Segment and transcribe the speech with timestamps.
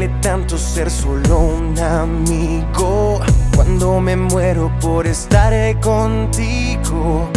[0.00, 3.20] duele tanto ser solo un amigo
[3.54, 7.28] cuando me muero por estar contigo.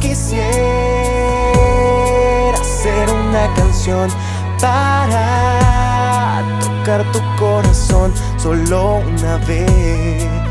[0.00, 0.46] Quisiera
[2.58, 4.08] hacer una canción
[4.60, 10.45] para tocar tu corazón solo una vez.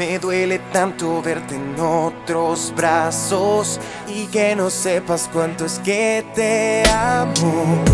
[0.00, 6.82] Me duele tanto verte en otros brazos y que no sepas cuánto es que te
[6.88, 7.84] amo.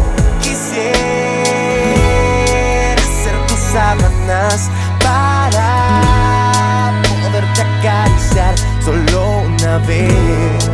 [0.41, 0.87] Quisiera
[3.25, 4.71] ser tus sábanas
[5.03, 6.93] para
[7.25, 10.66] poderte acariciar solo una vez.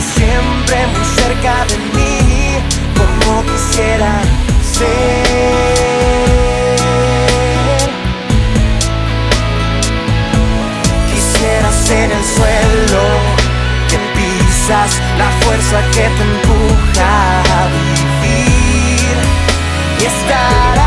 [0.00, 2.58] Siempre muy cerca de mí,
[2.96, 4.22] como quisiera
[4.62, 5.82] ser.
[11.12, 13.04] Quisiera ser el suelo
[13.88, 19.16] que pisas, la fuerza que te empuja a vivir
[20.00, 20.81] y estar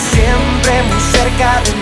[0.00, 1.79] siempre muy cerca de